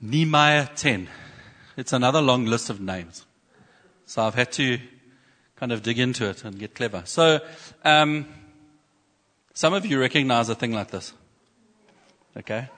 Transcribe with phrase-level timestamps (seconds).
[0.00, 1.08] Nehemiah 10.
[1.76, 3.24] It's another long list of names.
[4.04, 4.78] So I've had to
[5.56, 7.02] kind of dig into it and get clever.
[7.04, 7.40] So,
[7.84, 8.26] um,
[9.54, 11.14] some of you recognize a thing like this.
[12.36, 12.68] Okay?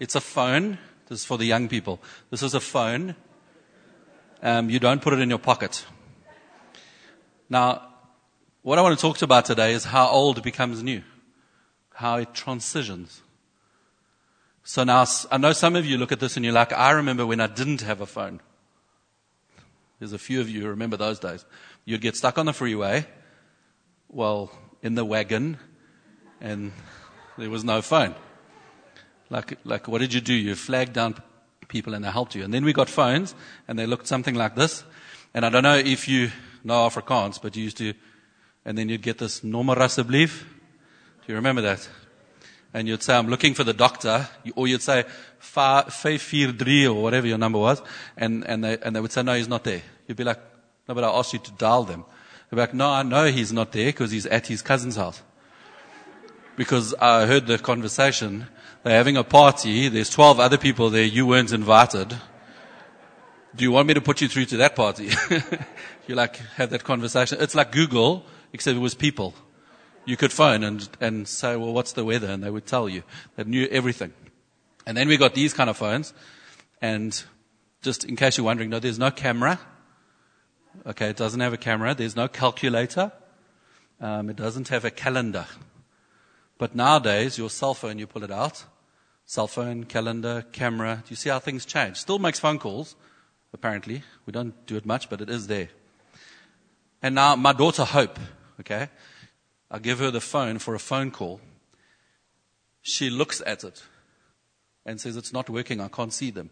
[0.00, 0.78] It's a phone.
[1.08, 2.00] This is for the young people.
[2.30, 3.14] This is a phone.
[4.42, 5.86] Um, you don't put it in your pocket.
[7.48, 7.88] Now,
[8.62, 11.02] what I want to talk to about today is how old becomes new,
[11.92, 13.22] how it transitions.
[14.66, 17.26] So now, I know some of you look at this and you're like, I remember
[17.26, 18.40] when I didn't have a phone.
[19.98, 21.44] There's a few of you who remember those days.
[21.84, 23.06] You'd get stuck on the freeway,
[24.08, 24.50] well,
[24.82, 25.58] in the wagon,
[26.40, 26.72] and
[27.36, 28.14] there was no phone.
[29.28, 30.32] Like, like, what did you do?
[30.32, 31.22] You flagged down
[31.68, 32.42] people and they helped you.
[32.42, 33.34] And then we got phones
[33.68, 34.82] and they looked something like this.
[35.34, 36.30] And I don't know if you
[36.62, 37.92] know Afrikaans, but you used to,
[38.64, 39.74] and then you'd get this nommer.
[39.76, 40.28] Do
[41.26, 41.86] you remember that?
[42.74, 45.04] And you'd say, I'm looking for the doctor, or you'd say,
[45.38, 47.80] 543 or whatever your number was,
[48.16, 49.80] and, and, they, and they would say, no, he's not there.
[50.08, 50.40] You'd be like,
[50.88, 52.04] no, but I asked you to dial them.
[52.50, 55.22] They'd be like, no, I know he's not there because he's at his cousin's house.
[56.56, 58.46] Because I heard the conversation.
[58.82, 59.88] They're having a party.
[59.88, 61.04] There's 12 other people there.
[61.04, 62.16] You weren't invited.
[63.54, 65.10] Do you want me to put you through to that party?
[66.08, 67.38] you like have that conversation.
[67.40, 69.34] It's like Google, except it was people
[70.04, 72.28] you could phone and, and say, well, what's the weather?
[72.28, 73.02] And they would tell you.
[73.36, 74.12] They knew everything.
[74.86, 76.12] And then we got these kind of phones.
[76.80, 77.22] And
[77.82, 79.58] just in case you're wondering, no, there's no camera.
[80.86, 81.94] Okay, it doesn't have a camera.
[81.94, 83.12] There's no calculator.
[84.00, 85.46] Um, it doesn't have a calendar.
[86.58, 88.64] But nowadays, your cell phone, you pull it out.
[89.26, 91.02] Cell phone, calendar, camera.
[91.04, 91.96] Do you see how things change?
[91.96, 92.94] Still makes phone calls,
[93.52, 94.02] apparently.
[94.26, 95.68] We don't do it much, but it is there.
[97.02, 98.18] And now my daughter Hope,
[98.60, 98.88] okay,
[99.74, 101.40] I give her the phone for a phone call.
[102.80, 103.82] She looks at it
[104.86, 105.80] and says, It's not working.
[105.80, 106.50] I can't see them.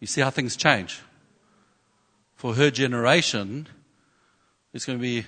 [0.00, 1.02] You see how things change.
[2.36, 3.68] For her generation,
[4.72, 5.26] it's going to be,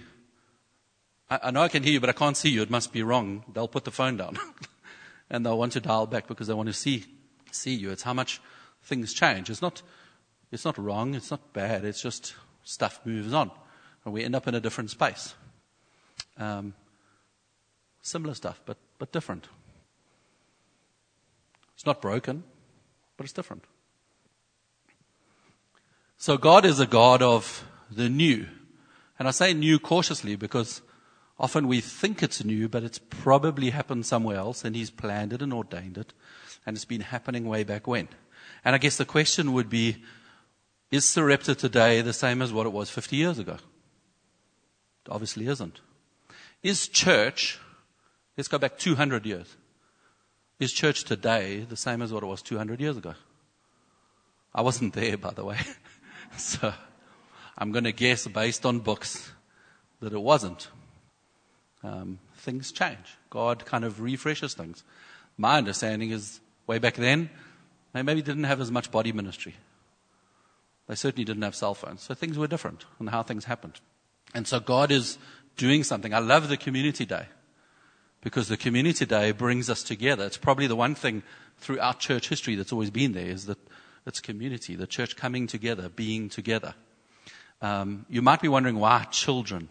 [1.29, 2.63] I, I know I can hear you, but I can't see you.
[2.63, 3.45] It must be wrong.
[3.53, 4.39] They'll put the phone down.
[5.31, 7.05] and they'll want to dial back because they want to see,
[7.51, 7.91] see you.
[7.91, 8.41] It's how much
[8.83, 9.51] things change.
[9.51, 9.83] It's not,
[10.51, 11.15] it's not wrong.
[11.15, 11.85] It's not bad.
[11.85, 12.35] It's just
[12.65, 13.51] stuff moves on.
[14.07, 15.35] And we end up in a different space.
[16.37, 16.75] Um,
[18.03, 19.49] similar stuff, but, but different.
[21.75, 22.43] It's not broken,
[23.17, 23.65] but it's different.
[26.17, 28.47] So God is a God of the new.
[29.19, 30.83] And I say new cautiously because
[31.39, 35.43] often we think it's new, but it's probably happened somewhere else and He's planned it
[35.43, 36.13] and ordained it.
[36.67, 38.09] And it's been happening way back when.
[38.65, 40.03] And I guess the question would be,
[40.91, 43.55] is Sarepta today the same as what it was 50 years ago?
[43.55, 45.81] It obviously isn't.
[46.63, 47.59] Is church,
[48.37, 49.57] let's go back 200 years.
[50.59, 53.15] Is church today the same as what it was 200 years ago?
[54.55, 55.59] I wasn't there, by the way.
[56.37, 56.73] so
[57.57, 59.31] I'm going to guess based on books
[60.01, 60.69] that it wasn't.
[61.85, 63.17] Um, things change.
[63.31, 64.83] God kind of refreshes things.
[65.37, 67.31] My understanding is way back then,
[67.93, 69.55] they maybe didn't have as much body ministry.
[70.89, 72.03] They certainly didn't have cell phones.
[72.03, 73.81] So things were different and how things happened.
[74.35, 75.19] And so God is
[75.59, 76.15] doing something.
[76.15, 77.27] I love the community day
[78.23, 80.25] because the community day brings us together.
[80.25, 81.23] It's probably the one thing
[81.59, 83.59] throughout church history that's always been there is that
[84.07, 86.75] it's community, the church coming together, being together.
[87.61, 89.71] Um, you might be wondering why children.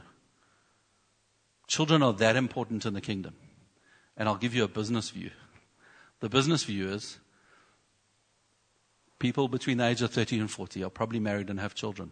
[1.66, 3.34] Children are that important in the kingdom.
[4.16, 5.32] And I'll give you a business view.
[6.20, 7.18] The business view is
[9.20, 12.12] people between the age of 30 and 40 are probably married and have children.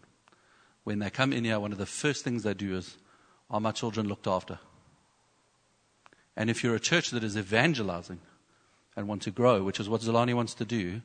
[0.84, 2.98] When they come in here, one of the first things they do is
[3.50, 4.60] are my children looked after?
[6.36, 8.20] And if you're a church that is evangelizing
[8.96, 11.02] and want to grow, which is what Zolani wants to do,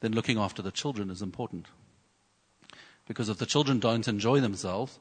[0.00, 1.66] then looking after the children is important.
[3.06, 4.98] Because if the children don't enjoy themselves,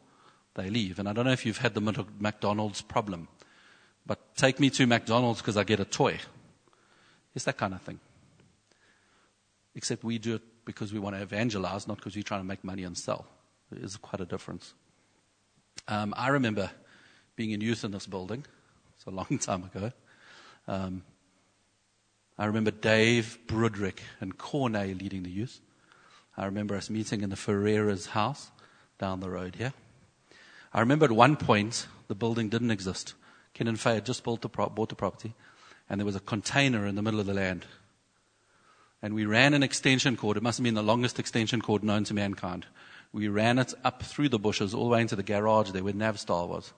[0.56, 1.00] they leave.
[1.00, 3.28] And I don't know if you've had the McDonald's problem,
[4.06, 6.20] but take me to McDonald's because I get a toy.
[7.36, 8.00] It's that kind of thing.
[9.76, 12.64] Except we do it because we want to evangelize, not because we're trying to make
[12.64, 13.26] money and sell.
[13.72, 14.74] There is quite a difference.
[15.88, 16.72] Um, I remember
[17.36, 18.46] being in youth in this building.
[18.96, 19.92] It's a long time ago.
[20.68, 21.04] Um,
[22.38, 25.60] I remember Dave Brudrick and Cornay leading the youth.
[26.38, 28.52] I remember us meeting in the Ferreira's house
[28.98, 29.74] down the road here.
[30.74, 33.14] I remember at one point the building didn't exist.
[33.54, 35.34] Ken and Faye had just bought the, pro- bought the property,
[35.90, 37.66] and there was a container in the middle of the land.
[39.02, 40.38] And we ran an extension cord.
[40.38, 42.66] It must have been the longest extension cord known to mankind.
[43.14, 45.94] We ran it up through the bushes all the way into the garage there where
[45.94, 46.74] Navstar was.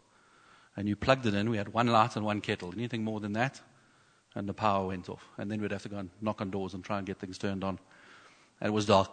[0.75, 1.49] And you plugged it in.
[1.49, 2.73] We had one light and one kettle.
[2.75, 3.61] Anything more than that?
[4.35, 5.27] and the power went off.
[5.37, 7.37] And then we'd have to go and knock on doors and try and get things
[7.37, 7.79] turned on.
[8.59, 9.11] And it was dark.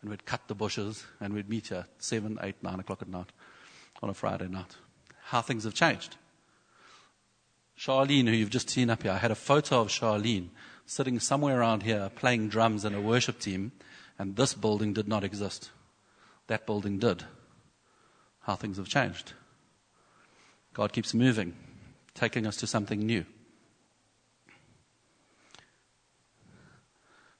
[0.00, 3.32] And we'd cut the bushes and we'd meet at 7, 8, 9 o'clock at night
[4.02, 4.76] on a Friday night.
[5.24, 6.16] How things have changed.
[7.78, 10.48] Charlene, who you've just seen up here, I had a photo of Charlene
[10.86, 13.72] sitting somewhere around here playing drums in a worship team,
[14.18, 15.70] and this building did not exist.
[16.50, 17.22] That building did.
[18.40, 19.34] How things have changed.
[20.74, 21.54] God keeps moving,
[22.12, 23.24] taking us to something new.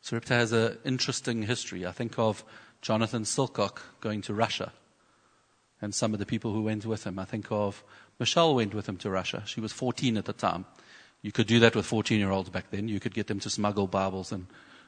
[0.01, 1.85] Sarepta has an interesting history.
[1.85, 2.45] I think of
[2.83, 4.73] Jonathan Silcock going to Russia
[5.83, 7.19] and some of the people who went with him.
[7.19, 7.83] I think of
[8.21, 9.43] Michelle went with him to Russia.
[9.45, 10.67] She was 14 at the time.
[11.21, 12.87] You could do that with 14 year olds back then.
[12.87, 14.47] You could get them to smuggle Bibles and,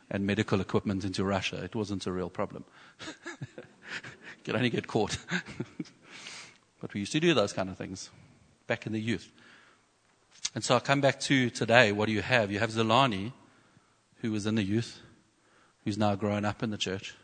[0.09, 1.65] and medical equipment into Russia.
[1.65, 2.65] It wasn't a real problem.
[4.44, 5.19] could only get caught.
[6.81, 8.11] but we used to do those kind of things
[8.67, 9.31] back in the youth.
[10.55, 11.93] And so I come back to today.
[11.93, 12.50] What do you have?
[12.50, 13.33] You have Zolani,
[14.21, 15.00] who was in the youth,
[15.85, 17.15] who's now grown up in the church.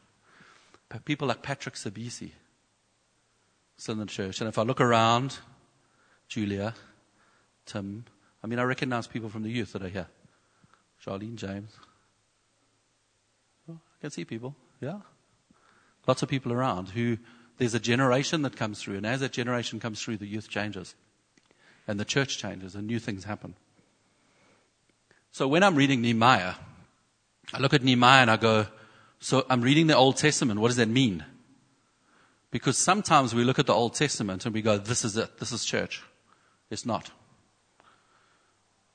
[0.88, 2.30] But people like Patrick Sabisi,
[3.76, 4.40] still in the church.
[4.40, 5.38] And if I look around,
[6.28, 6.74] Julia,
[7.66, 8.04] Tim,
[8.42, 10.06] I mean, I recognize people from the youth that are here.
[11.04, 11.72] Charlene, James.
[13.70, 14.98] Oh, I can see people, yeah.
[16.08, 17.18] Lots of people around who
[17.58, 20.94] there's a generation that comes through, and as that generation comes through, the youth changes,
[21.86, 23.54] and the church changes, and new things happen.
[25.32, 26.54] So when I'm reading Nehemiah,
[27.52, 28.66] I look at Nehemiah and I go,
[29.20, 30.60] so I'm reading the Old Testament.
[30.60, 31.24] What does that mean?
[32.50, 35.38] Because sometimes we look at the Old Testament and we go, this is it.
[35.38, 36.02] This is church.
[36.70, 37.10] It's not.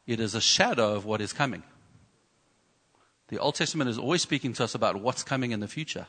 [0.08, 1.62] It is a shadow of what is coming.
[3.28, 6.08] The Old Testament is always speaking to us about what's coming in the future.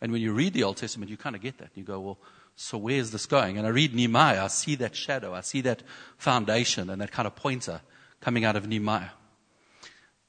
[0.00, 1.70] And when you read the Old Testament, you kind of get that.
[1.74, 2.18] You go, well,
[2.56, 3.58] so where's this going?
[3.58, 5.82] And I read Nehemiah, I see that shadow, I see that
[6.16, 7.80] foundation and that kind of pointer
[8.20, 9.10] coming out of Nehemiah.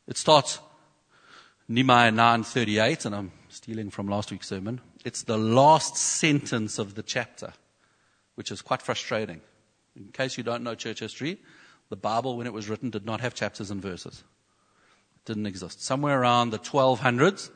[0.07, 0.59] It starts
[1.67, 4.81] Nehemiah 9:38, and I'm stealing from last week's sermon.
[5.05, 7.53] It's the last sentence of the chapter,
[8.35, 9.41] which is quite frustrating.
[9.95, 11.39] In case you don't know church history,
[11.89, 14.23] the Bible, when it was written, did not have chapters and verses.
[15.15, 15.81] It didn't exist.
[15.81, 17.51] Somewhere around the 1200s,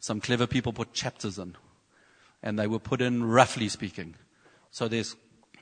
[0.00, 1.56] some clever people put chapters in,
[2.42, 4.16] and they were put in roughly speaking.
[4.70, 5.14] So there's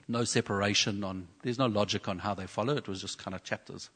[0.06, 2.76] no separation on, there's no logic on how they follow.
[2.76, 3.90] It was just kind of chapters.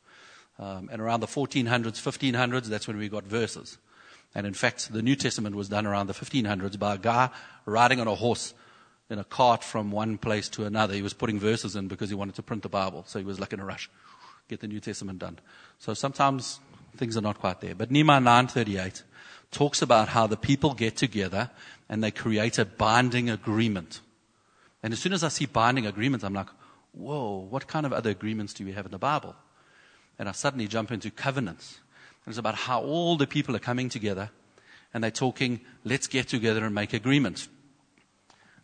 [0.59, 3.79] Um, and around the 1400s, 1500s, that's when we got verses.
[4.35, 7.31] And in fact, the New Testament was done around the 1500s by a guy
[7.65, 8.55] riding on a horse
[9.11, 10.95] in a cart from one place to another.
[10.95, 13.05] He was putting verses in because he wanted to print the Bible.
[13.06, 13.91] So he was like in a rush,
[14.49, 15.38] get the New Testament done.
[15.79, 16.61] So sometimes
[16.97, 17.75] things are not quite there.
[17.75, 19.03] But Nehemiah 9:38
[19.52, 21.50] talks about how the people get together
[21.88, 24.00] and they create a binding agreement.
[24.82, 26.49] And as soon as I see binding agreements, I'm like,
[26.93, 29.37] whoa, what kind of other agreements do we have in the Bible?
[30.19, 31.78] And I suddenly jump into covenants.
[32.26, 34.31] It's about how all the people are coming together
[34.94, 37.49] and they're talking, let's get together and make agreements.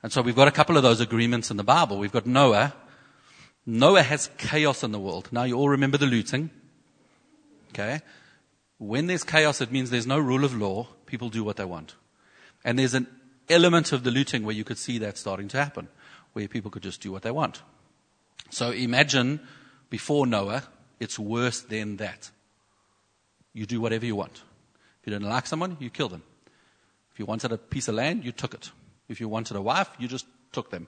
[0.03, 1.99] And so we've got a couple of those agreements in the Bible.
[1.99, 2.75] We've got Noah.
[3.67, 5.29] Noah has chaos in the world.
[5.33, 6.51] Now you all remember the looting.
[7.71, 8.01] Okay.
[8.79, 10.87] When there's chaos, it means there's no rule of law.
[11.07, 11.95] People do what they want.
[12.65, 13.07] And there's an
[13.49, 15.89] element of the looting where you could see that starting to happen,
[16.33, 17.63] where people could just do what they want.
[18.51, 19.41] So imagine
[19.91, 20.63] before Noah,
[21.01, 22.31] it's worse than that
[23.53, 24.43] you do whatever you want.
[25.01, 26.23] If you didn't like someone, you kill them.
[27.13, 28.71] If you wanted a piece of land, you took it.
[29.09, 30.87] If you wanted a wife, you just took them.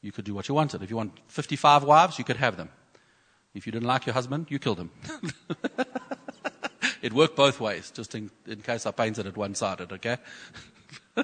[0.00, 0.82] You could do what you wanted.
[0.82, 2.70] If you want 55 wives, you could have them.
[3.54, 4.90] If you didn't like your husband, you killed him.
[7.04, 10.16] it worked both ways, just in, in case I painted it one sided, okay?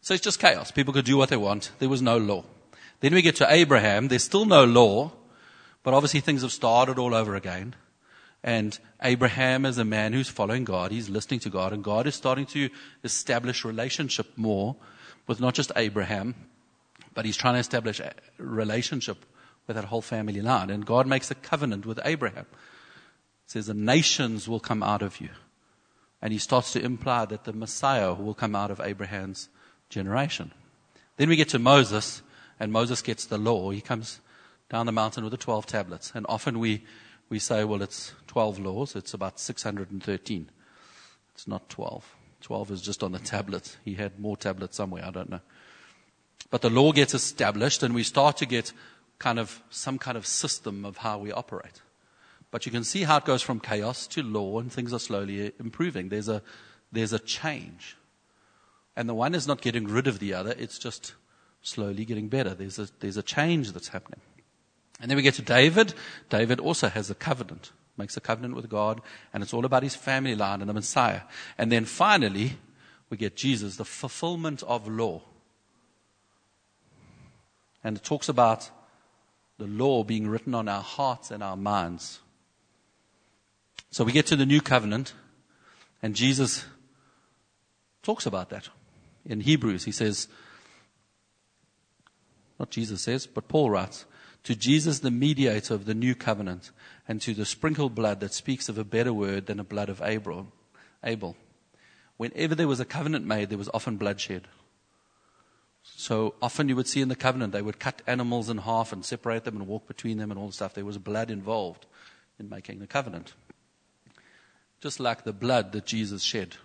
[0.00, 0.70] so it's just chaos.
[0.70, 1.72] People could do what they want.
[1.78, 2.42] There was no law.
[3.00, 4.08] Then we get to Abraham.
[4.08, 5.12] There's still no law,
[5.82, 7.76] but obviously things have started all over again.
[8.42, 10.90] And Abraham is a man who's following God.
[10.90, 11.74] He's listening to God.
[11.74, 12.70] And God is starting to
[13.04, 14.74] establish relationship more
[15.26, 16.34] with not just Abraham,
[17.12, 19.18] but he's trying to establish a relationship
[19.66, 20.70] with that whole family line.
[20.70, 22.46] And God makes a covenant with Abraham.
[23.46, 25.30] Says the nations will come out of you.
[26.20, 29.48] And he starts to imply that the Messiah will come out of Abraham's
[29.88, 30.52] generation.
[31.16, 32.22] Then we get to Moses,
[32.58, 33.70] and Moses gets the law.
[33.70, 34.20] He comes
[34.68, 36.12] down the mountain with the 12 tablets.
[36.14, 36.82] And often we
[37.28, 38.94] we say, well, it's 12 laws.
[38.94, 40.50] It's about 613.
[41.34, 42.14] It's not 12.
[42.40, 43.76] 12 is just on the tablet.
[43.84, 45.04] He had more tablets somewhere.
[45.04, 45.40] I don't know.
[46.50, 48.72] But the law gets established and we start to get
[49.18, 51.80] kind of some kind of system of how we operate.
[52.56, 55.52] But you can see how it goes from chaos to law and things are slowly
[55.60, 56.08] improving.
[56.08, 56.40] There's a,
[56.90, 57.98] there's a change.
[58.96, 60.54] And the one is not getting rid of the other.
[60.58, 61.12] It's just
[61.60, 62.54] slowly getting better.
[62.54, 64.22] There's a, there's a change that's happening.
[65.02, 65.92] And then we get to David.
[66.30, 67.72] David also has a covenant.
[67.98, 69.02] makes a covenant with God,
[69.34, 71.20] and it's all about his family line and the Messiah.
[71.58, 72.56] And then finally,
[73.10, 75.20] we get Jesus, the fulfillment of law.
[77.84, 78.70] And it talks about
[79.58, 82.20] the law being written on our hearts and our minds.
[83.96, 85.14] So we get to the new covenant,
[86.02, 86.66] and Jesus
[88.02, 88.68] talks about that.
[89.24, 90.28] In Hebrews, he says,
[92.60, 94.04] not Jesus says, but Paul writes,
[94.44, 96.72] to Jesus, the mediator of the new covenant,
[97.08, 100.02] and to the sprinkled blood that speaks of a better word than the blood of
[100.02, 100.48] Abel.
[101.02, 101.34] Abel.
[102.18, 104.46] Whenever there was a covenant made, there was often bloodshed.
[105.82, 109.02] So often you would see in the covenant, they would cut animals in half and
[109.02, 110.74] separate them and walk between them and all the stuff.
[110.74, 111.86] There was blood involved
[112.38, 113.32] in making the covenant.
[114.80, 116.56] Just like the blood that Jesus shed.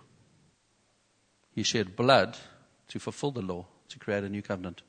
[1.54, 2.36] He shed blood
[2.88, 4.82] to fulfill the law, to create a new covenant.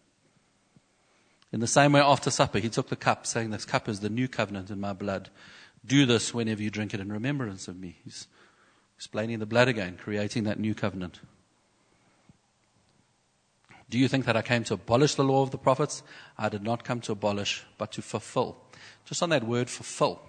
[1.51, 4.09] In the same way, after supper, he took the cup, saying, This cup is the
[4.09, 5.29] new covenant in my blood.
[5.85, 7.97] Do this whenever you drink it in remembrance of me.
[8.03, 8.27] He's
[8.97, 11.19] explaining the blood again, creating that new covenant.
[13.89, 16.01] Do you think that I came to abolish the law of the prophets?
[16.37, 18.57] I did not come to abolish, but to fulfill.
[19.05, 20.21] Just on that word fulfill,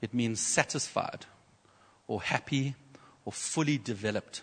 [0.00, 1.26] it means satisfied
[2.08, 2.74] or happy
[3.24, 4.42] or fully developed.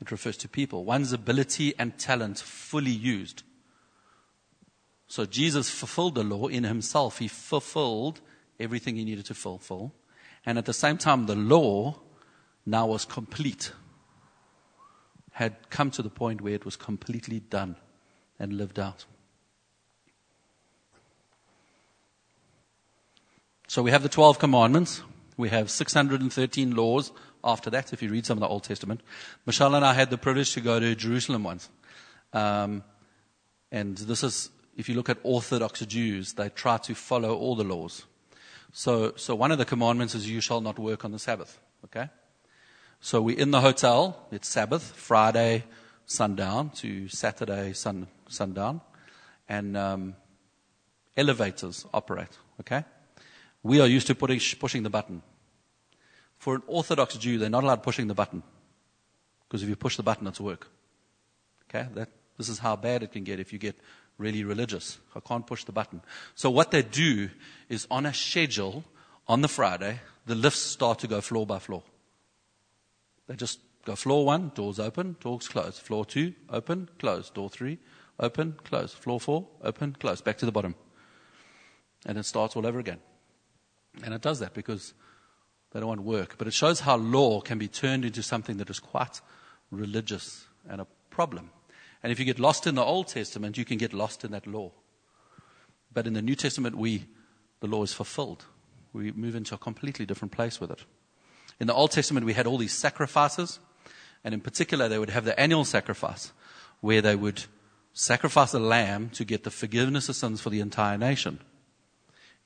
[0.00, 3.42] It refers to people, one's ability and talent fully used.
[5.08, 7.18] So Jesus fulfilled the law in himself.
[7.18, 8.20] He fulfilled
[8.60, 9.92] everything he needed to fulfill.
[10.46, 11.98] And at the same time, the law
[12.64, 13.72] now was complete,
[15.32, 17.76] had come to the point where it was completely done
[18.38, 19.04] and lived out.
[23.66, 25.02] So we have the 12 commandments.
[25.40, 29.00] We have 613 laws after that, if you read some of the Old Testament.
[29.46, 31.70] Michelle and I had the privilege to go to Jerusalem once.
[32.34, 32.84] Um,
[33.72, 37.64] and this is if you look at Orthodox Jews, they try to follow all the
[37.64, 38.04] laws.
[38.72, 41.58] So, so one of the commandments is you shall not work on the Sabbath.
[41.86, 42.08] Okay?
[43.00, 44.26] So we're in the hotel.
[44.30, 45.64] It's Sabbath, Friday
[46.04, 48.82] sundown to Saturday sun, sundown.
[49.48, 50.16] And um,
[51.16, 52.36] elevators operate.
[52.60, 52.84] Okay?
[53.62, 55.22] We are used to putting, pushing the button.
[56.40, 58.42] For an Orthodox Jew, they're not allowed pushing the button.
[59.46, 60.68] Because if you push the button, it's work.
[61.68, 61.86] Okay?
[61.94, 63.76] That, this is how bad it can get if you get
[64.16, 64.98] really religious.
[65.14, 66.00] I can't push the button.
[66.34, 67.28] So what they do
[67.68, 68.84] is on a schedule
[69.28, 71.82] on the Friday, the lifts start to go floor by floor.
[73.26, 75.82] They just go floor one, doors open, doors closed.
[75.82, 77.28] Floor two, open, close.
[77.28, 77.78] Door three,
[78.18, 78.94] open, close.
[78.94, 80.22] Floor four, open, close.
[80.22, 80.74] Back to the bottom.
[82.06, 83.00] And it starts all over again.
[84.02, 84.94] And it does that because
[85.72, 86.36] they don't want work.
[86.38, 89.20] But it shows how law can be turned into something that is quite
[89.70, 91.50] religious and a problem.
[92.02, 94.46] And if you get lost in the Old Testament, you can get lost in that
[94.46, 94.72] law.
[95.92, 97.06] But in the New Testament, we,
[97.60, 98.44] the law is fulfilled.
[98.92, 100.84] We move into a completely different place with it.
[101.60, 103.60] In the Old Testament, we had all these sacrifices,
[104.24, 106.32] and in particular, they would have the annual sacrifice,
[106.80, 107.44] where they would
[107.92, 111.40] sacrifice a lamb to get the forgiveness of sins for the entire nation.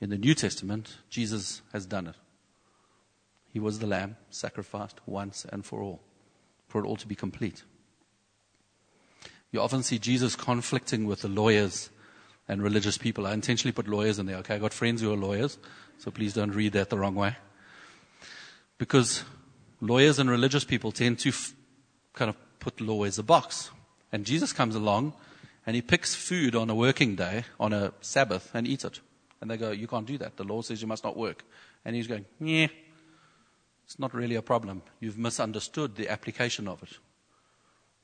[0.00, 2.16] In the New Testament, Jesus has done it.
[3.54, 6.00] He was the lamb sacrificed once and for all,
[6.66, 7.62] for it all to be complete.
[9.52, 11.90] You often see Jesus conflicting with the lawyers
[12.48, 13.28] and religious people.
[13.28, 14.56] I intentionally put lawyers in there, okay?
[14.56, 15.56] I got friends who are lawyers,
[15.98, 17.36] so please don't read that the wrong way.
[18.76, 19.22] Because
[19.80, 21.54] lawyers and religious people tend to f-
[22.12, 23.70] kind of put law as a box.
[24.10, 25.12] And Jesus comes along
[25.64, 28.98] and he picks food on a working day, on a Sabbath, and eats it.
[29.40, 30.38] And they go, You can't do that.
[30.38, 31.44] The law says you must not work.
[31.84, 32.66] And he's going, Yeah,
[33.84, 34.82] it's not really a problem.
[35.00, 36.98] You've misunderstood the application of it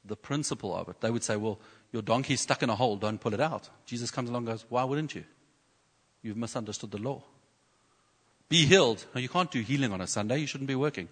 [0.04, 1.00] the principle of it.
[1.00, 1.58] They would say, well,
[1.92, 3.68] your donkey's stuck in a hole, don't pull it out.
[3.86, 5.24] Jesus comes along and goes, why wouldn't you?
[6.22, 7.22] You've misunderstood the law.
[8.48, 9.04] Be healed.
[9.14, 10.38] No, you can't do healing on a Sunday.
[10.38, 11.08] You shouldn't be working.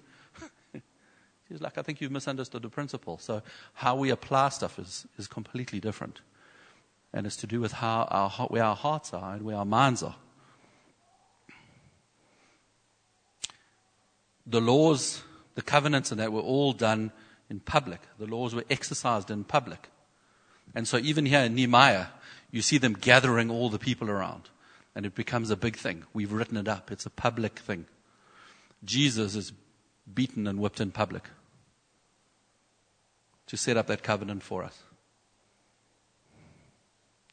[1.48, 3.18] He's like, I think you've misunderstood the principle.
[3.18, 3.42] So
[3.75, 6.20] how we apply stuff is, is completely different.
[7.12, 10.02] And it's to do with how our, where our hearts are and where our minds
[10.02, 10.16] are.
[14.48, 15.22] The laws,
[15.54, 17.12] the covenants and that were all done
[17.50, 18.00] in public.
[18.18, 19.88] The laws were exercised in public.
[20.74, 22.06] And so even here in Nehemiah,
[22.50, 24.48] you see them gathering all the people around.
[24.94, 26.04] And it becomes a big thing.
[26.12, 26.90] We've written it up.
[26.90, 27.86] It's a public thing.
[28.84, 29.52] Jesus is
[30.12, 31.24] beaten and whipped in public
[33.46, 34.82] to set up that covenant for us.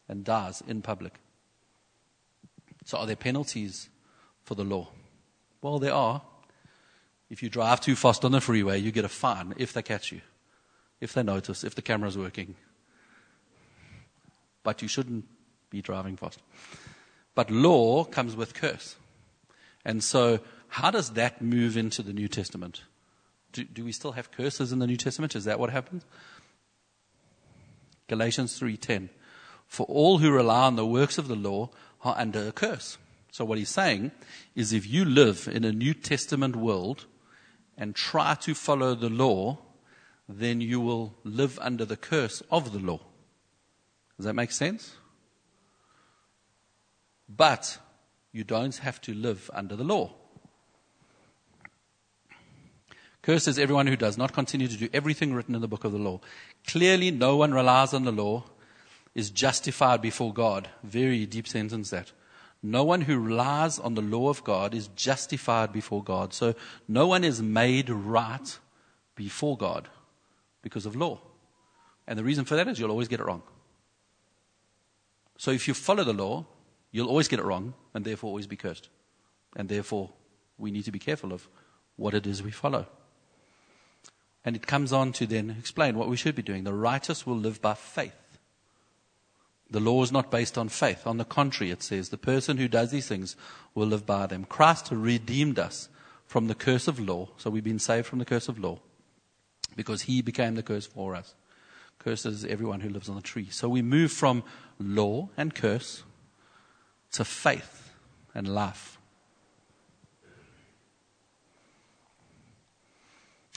[0.08, 1.16] And dies in public.
[2.86, 3.90] So are there penalties
[4.44, 4.90] for the law?
[5.62, 6.22] Well, there are.
[7.36, 10.10] If you drive too fast on the freeway, you get a fine if they catch
[10.10, 10.22] you,
[11.02, 12.56] if they notice, if the camera's working.
[14.64, 15.26] But you shouldn't
[15.70, 16.40] be driving fast.
[17.36, 18.96] But law comes with curse.
[19.84, 20.40] And so,
[20.70, 22.84] how does that move into the New Testament?
[23.52, 25.36] Do, do we still have curses in the New Testament?
[25.36, 26.06] Is that what happens?
[28.08, 29.10] Galatians 3:10.
[29.68, 31.70] For all who rely on the works of the law
[32.02, 32.98] are under a curse.
[33.30, 34.12] So what he's saying
[34.56, 37.08] is if you live in a New Testament world
[37.78, 39.58] and try to follow the law,
[40.28, 43.00] then you will live under the curse of the law.
[44.18, 44.96] Does that make sense?
[47.28, 47.80] But
[48.32, 50.14] you don't have to live under the law.
[53.22, 55.92] Cursed is everyone who does not continue to do everything written in the book of
[55.92, 56.22] the law.
[56.68, 58.44] Clearly, no one relies on the law
[59.16, 60.70] is justified before God.
[60.84, 62.12] Very deep sentence that.
[62.66, 66.34] No one who relies on the law of God is justified before God.
[66.34, 66.56] So
[66.88, 68.58] no one is made right
[69.16, 69.88] before God
[70.64, 71.20] because of law.
[72.08, 73.44] And the reason for that is you'll always get it wrong.
[75.38, 76.48] So if you follow the law,
[76.92, 78.90] you'll always get it wrong and therefore always be cursed.
[79.56, 80.10] And therefore,
[80.58, 81.48] we need to be careful of
[81.98, 82.88] what it is we follow.
[84.44, 86.64] And it comes on to then explain what we should be doing.
[86.64, 88.16] The righteous will live by faith.
[89.76, 91.06] The law is not based on faith.
[91.06, 93.36] On the contrary, it says, the person who does these things
[93.74, 94.46] will live by them.
[94.46, 95.90] Christ redeemed us
[96.26, 97.28] from the curse of law.
[97.36, 98.80] So we've been saved from the curse of law
[99.76, 101.36] because he became the curse for us.
[102.00, 103.50] Curses everyone who lives on the tree.
[103.52, 104.44] So we move from
[104.80, 106.04] law and curse
[107.12, 107.92] to faith
[108.34, 108.98] and life.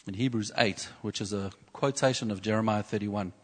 [0.08, 3.34] in Hebrews 8, which is a quotation of Jeremiah 31.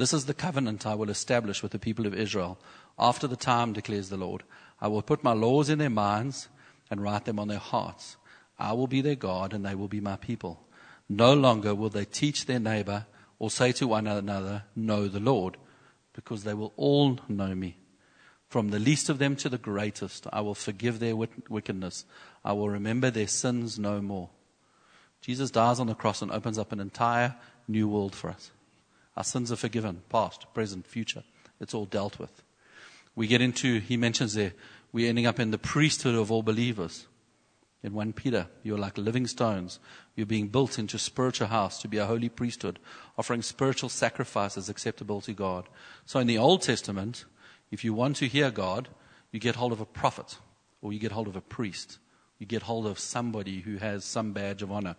[0.00, 2.58] This is the covenant I will establish with the people of Israel.
[2.98, 4.44] After the time, declares the Lord,
[4.80, 6.48] I will put my laws in their minds
[6.90, 8.16] and write them on their hearts.
[8.58, 10.66] I will be their God and they will be my people.
[11.06, 13.04] No longer will they teach their neighbor
[13.38, 15.58] or say to one another, Know the Lord,
[16.14, 17.76] because they will all know me.
[18.48, 22.06] From the least of them to the greatest, I will forgive their wickedness.
[22.42, 24.30] I will remember their sins no more.
[25.20, 27.36] Jesus dies on the cross and opens up an entire
[27.68, 28.50] new world for us.
[29.16, 31.24] Our sins are forgiven, past, present, future.
[31.60, 32.42] It's all dealt with.
[33.14, 34.52] We get into, he mentions there,
[34.92, 37.06] we're ending up in the priesthood of all believers.
[37.82, 39.78] In 1 Peter, you're like living stones.
[40.14, 42.78] You're being built into a spiritual house to be a holy priesthood,
[43.16, 45.68] offering spiritual sacrifices acceptable to God.
[46.04, 47.24] So in the Old Testament,
[47.70, 48.88] if you want to hear God,
[49.32, 50.38] you get hold of a prophet
[50.82, 51.98] or you get hold of a priest.
[52.38, 54.96] You get hold of somebody who has some badge of honor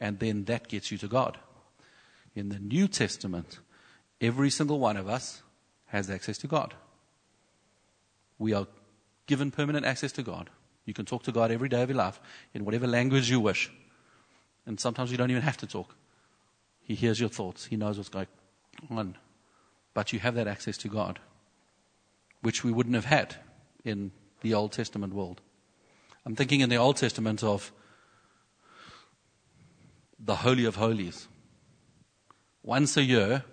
[0.00, 1.38] and then that gets you to God.
[2.34, 3.58] In the New Testament,
[4.20, 5.42] every single one of us
[5.86, 6.74] has access to God.
[8.38, 8.66] We are
[9.26, 10.50] given permanent access to God.
[10.84, 12.20] You can talk to God every day of your life
[12.54, 13.70] in whatever language you wish.
[14.66, 15.94] And sometimes you don't even have to talk.
[16.80, 18.26] He hears your thoughts, He knows what's going
[18.90, 19.16] on.
[19.94, 21.18] But you have that access to God,
[22.42, 23.36] which we wouldn't have had
[23.84, 25.40] in the Old Testament world.
[26.24, 27.72] I'm thinking in the Old Testament of
[30.18, 31.28] the Holy of Holies.
[32.62, 33.44] Once a year,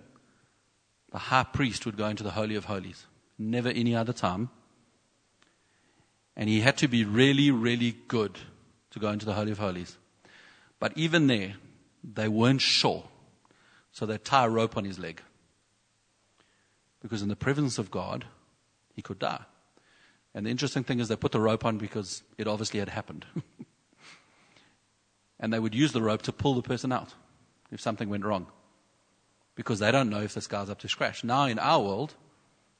[1.10, 3.06] the high priest would go into the Holy of Holies,
[3.38, 4.50] never any other time.
[6.36, 8.38] And he had to be really, really good
[8.90, 9.96] to go into the Holy of Holies.
[10.78, 11.54] But even there,
[12.04, 13.04] they weren't sure.
[13.90, 15.22] So they tie a rope on his leg.
[17.00, 18.26] Because in the presence of God,
[18.94, 19.44] he could die.
[20.34, 23.24] And the interesting thing is they put the rope on because it obviously had happened.
[25.40, 27.14] and they would use the rope to pull the person out
[27.72, 28.46] if something went wrong.
[29.58, 31.24] Because they don't know if this guy's up to scratch.
[31.24, 32.14] Now, in our world,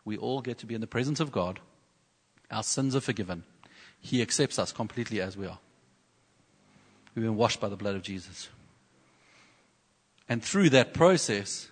[0.04, 1.58] we all get to be in the presence of God.
[2.52, 3.42] Our sins are forgiven.
[4.00, 5.58] He accepts us completely as we are.
[7.16, 8.48] We've been washed by the blood of Jesus.
[10.28, 11.68] And through that process,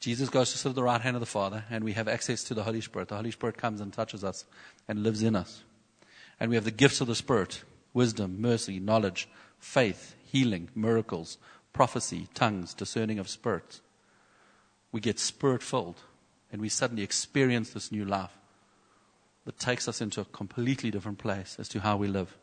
[0.00, 2.42] Jesus goes to sit at the right hand of the Father, and we have access
[2.42, 3.06] to the Holy Spirit.
[3.06, 4.46] The Holy Spirit comes and touches us
[4.88, 5.62] and lives in us.
[6.40, 7.62] And we have the gifts of the Spirit
[7.94, 9.28] wisdom, mercy, knowledge,
[9.60, 11.38] faith, healing, miracles,
[11.72, 13.80] prophecy, tongues, discerning of spirits.
[14.92, 16.00] We get spirit filled
[16.50, 18.32] and we suddenly experience this new life
[19.44, 22.36] that takes us into a completely different place as to how we live.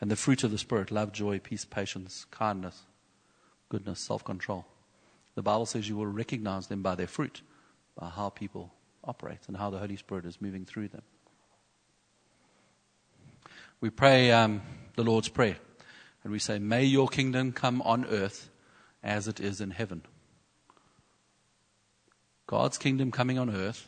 [0.00, 2.82] And the fruit of the Spirit love, joy, peace, patience, kindness,
[3.68, 4.64] goodness, self control.
[5.34, 7.42] The Bible says you will recognize them by their fruit,
[7.98, 8.72] by how people
[9.04, 11.02] operate and how the Holy Spirit is moving through them.
[13.80, 14.62] We pray um,
[14.96, 15.56] the Lord's Prayer.
[16.22, 18.50] And we say, May your kingdom come on earth
[19.02, 20.02] as it is in heaven.
[22.50, 23.86] God's kingdom coming on earth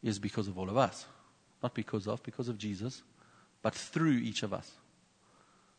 [0.00, 1.06] is because of all of us.
[1.60, 3.02] Not because of, because of Jesus,
[3.62, 4.70] but through each of us.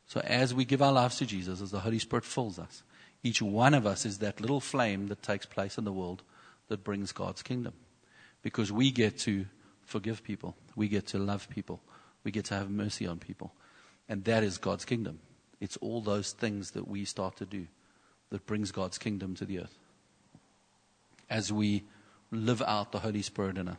[0.08, 2.84] So as we give our lives to Jesus, as the Holy Spirit fills us,
[3.24, 6.22] each one of us is that little flame that takes place in the world
[6.68, 7.76] that brings God's kingdom.
[8.42, 9.46] Because we get to
[9.86, 11.80] forgive people, we get to love people,
[12.26, 13.54] we get to have mercy on people.
[14.10, 15.20] And that is God's kingdom.
[15.62, 17.68] It's all those things that we start to do
[18.32, 19.80] that brings God's kingdom to the earth.
[21.30, 21.84] As we
[22.32, 23.78] live out the Holy Spirit in us.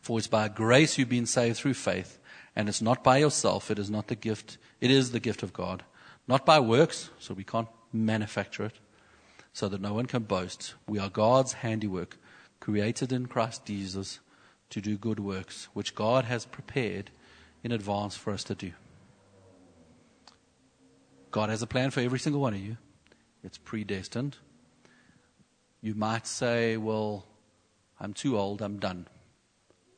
[0.00, 2.18] For it's by grace you've been saved through faith,
[2.56, 5.52] and it's not by yourself, it is not the gift, it is the gift of
[5.52, 5.84] God.
[6.26, 8.78] Not by works, so we can't manufacture it,
[9.52, 10.74] so that no one can boast.
[10.88, 12.18] We are God's handiwork,
[12.58, 14.20] created in Christ Jesus
[14.70, 17.10] to do good works, which God has prepared
[17.62, 18.72] in advance for us to do.
[21.30, 22.76] God has a plan for every single one of you.
[23.44, 24.36] It's predestined.
[25.82, 27.26] You might say, well,
[28.00, 29.08] I'm too old, I'm done.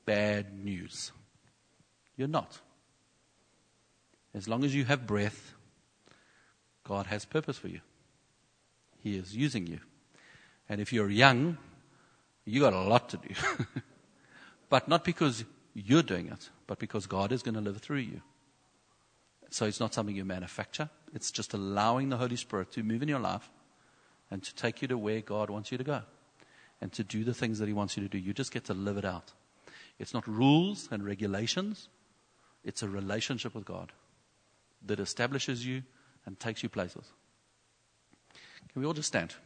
[0.06, 1.12] Bad news.
[2.16, 2.60] You're not.
[4.34, 5.54] As long as you have breath,
[6.84, 7.80] God has purpose for you.
[9.02, 9.80] He is using you.
[10.68, 11.58] And if you're young,
[12.46, 13.34] you got a lot to do.
[14.70, 15.44] but not because
[15.74, 18.22] you're doing it, but because God is going to live through you.
[19.50, 20.88] So it's not something you manufacture.
[21.14, 23.50] It's just allowing the Holy Spirit to move in your life
[24.34, 26.02] and to take you to where God wants you to go
[26.80, 28.18] and to do the things that He wants you to do.
[28.18, 29.32] You just get to live it out.
[30.00, 31.88] It's not rules and regulations,
[32.64, 33.92] it's a relationship with God
[34.86, 35.84] that establishes you
[36.26, 37.04] and takes you places.
[38.72, 39.36] Can we all just stand?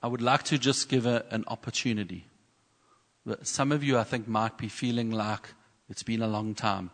[0.00, 2.26] I would like to just give a, an opportunity.
[3.42, 5.48] Some of you, I think, might be feeling like
[5.88, 6.92] it's been a long time,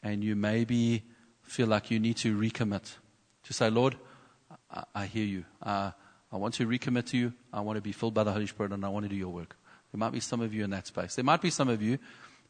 [0.00, 1.02] and you maybe
[1.42, 2.92] feel like you need to recommit
[3.46, 3.96] to say, Lord,
[4.70, 5.44] I, I hear you.
[5.62, 5.90] Uh,
[6.32, 7.32] I want to recommit to you.
[7.52, 9.32] I want to be filled by the Holy Spirit, and I want to do your
[9.32, 9.56] work.
[9.92, 11.14] There might be some of you in that space.
[11.14, 11.98] There might be some of you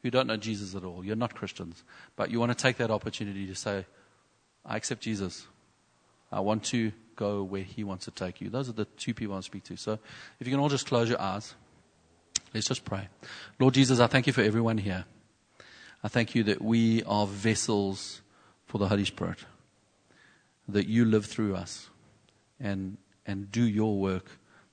[0.02, 1.04] who don't know Jesus at all.
[1.04, 1.85] You're not Christians,
[2.16, 3.85] but you want to take that opportunity to say,
[4.64, 5.46] I accept Jesus.
[6.32, 8.50] I want to go where He wants to take you.
[8.50, 9.76] Those are the two people I speak to.
[9.76, 9.98] So
[10.40, 11.54] if you can all just close your eyes,
[12.54, 13.09] let's just pray.
[13.59, 15.04] Lord Jesus, I thank you for everyone here.
[16.02, 18.22] I thank you that we are vessels
[18.66, 19.38] for the Holy Spirit,
[20.68, 21.88] that you live through us
[22.61, 24.31] and, and do your work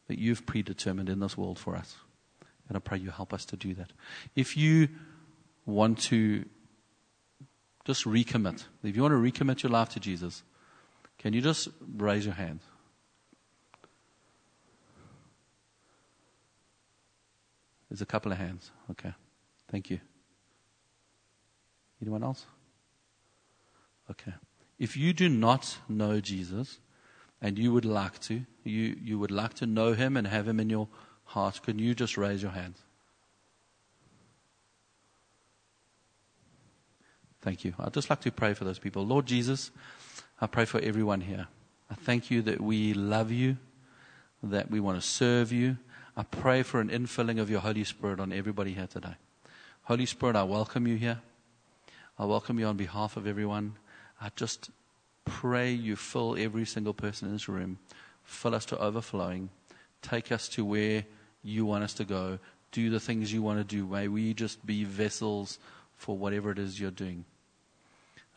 [0.07, 1.95] that you've predetermined in this world for us.
[2.67, 3.91] And I pray you help us to do that.
[4.35, 4.89] If you
[5.65, 6.45] want to
[7.85, 10.43] just recommit, if you want to recommit your life to Jesus,
[11.17, 12.59] can you just raise your hand?
[17.89, 18.71] There's a couple of hands.
[18.91, 19.13] Okay.
[19.69, 19.99] Thank you.
[22.01, 22.45] Anyone else?
[24.09, 24.33] Okay.
[24.83, 26.77] If you do not know Jesus
[27.41, 30.59] and you would like to, you, you would like to know him and have him
[30.59, 30.89] in your
[31.23, 32.75] heart, can you just raise your hand?
[37.39, 37.73] Thank you.
[37.79, 39.05] I'd just like to pray for those people.
[39.05, 39.71] Lord Jesus,
[40.41, 41.47] I pray for everyone here.
[41.89, 43.55] I thank you that we love you,
[44.43, 45.77] that we want to serve you.
[46.17, 49.15] I pray for an infilling of your Holy Spirit on everybody here today.
[49.83, 51.21] Holy Spirit, I welcome you here.
[52.19, 53.77] I welcome you on behalf of everyone.
[54.23, 54.69] I just
[55.25, 57.77] pray you fill every single person in this room.
[58.23, 59.49] Fill us to overflowing.
[60.01, 61.03] Take us to where
[61.43, 62.39] you want us to go.
[62.71, 63.85] Do the things you want to do.
[63.85, 65.59] May we just be vessels
[65.97, 67.25] for whatever it is you're doing.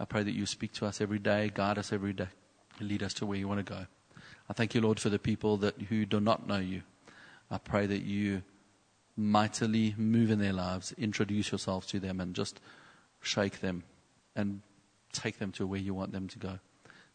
[0.00, 2.28] I pray that you speak to us every day, guide us every day,
[2.80, 3.86] lead us to where you want to go.
[4.50, 6.82] I thank you, Lord, for the people that who do not know you.
[7.48, 8.42] I pray that you
[9.16, 12.60] mightily move in their lives, introduce yourself to them, and just
[13.22, 13.84] shake them
[14.34, 14.62] and
[15.16, 16.58] take them to where you want them to go.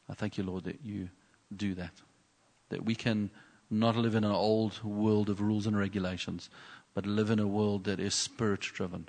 [0.09, 1.09] I thank you, Lord, that you
[1.55, 1.93] do that.
[2.69, 3.29] That we can
[3.69, 6.49] not live in an old world of rules and regulations,
[6.93, 9.07] but live in a world that is spirit driven,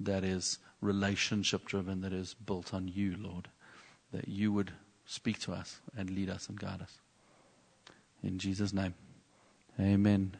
[0.00, 3.48] that is relationship driven that is built on you, Lord.
[4.12, 4.72] That you would
[5.06, 6.98] speak to us and lead us and guide us.
[8.22, 8.94] In Jesus' name,
[9.78, 10.36] amen.